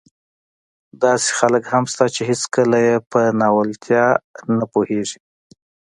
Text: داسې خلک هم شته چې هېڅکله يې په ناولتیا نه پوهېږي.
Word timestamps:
داسې 1.03 1.29
خلک 1.39 1.63
هم 1.73 1.83
شته 1.91 2.05
چې 2.15 2.21
هېڅکله 2.29 2.77
يې 2.87 2.95
په 3.11 3.19
ناولتیا 3.39 4.05
نه 4.57 4.65
پوهېږي. 4.73 5.19